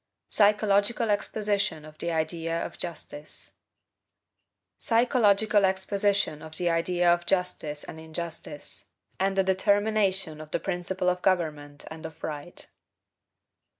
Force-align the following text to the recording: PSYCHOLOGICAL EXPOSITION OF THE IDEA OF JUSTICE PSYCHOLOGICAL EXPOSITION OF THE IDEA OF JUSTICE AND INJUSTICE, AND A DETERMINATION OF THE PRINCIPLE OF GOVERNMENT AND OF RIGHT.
PSYCHOLOGICAL 0.31 1.11
EXPOSITION 1.11 1.85
OF 1.85 1.99
THE 1.99 2.11
IDEA 2.11 2.65
OF 2.65 2.75
JUSTICE 2.79 3.51
PSYCHOLOGICAL 4.79 5.63
EXPOSITION 5.63 6.41
OF 6.41 6.55
THE 6.57 6.71
IDEA 6.71 7.13
OF 7.13 7.27
JUSTICE 7.27 7.83
AND 7.83 7.99
INJUSTICE, 7.99 8.87
AND 9.19 9.37
A 9.37 9.43
DETERMINATION 9.43 10.41
OF 10.41 10.49
THE 10.49 10.59
PRINCIPLE 10.59 11.07
OF 11.07 11.21
GOVERNMENT 11.21 11.85
AND 11.91 12.07
OF 12.07 12.23
RIGHT. 12.23 12.65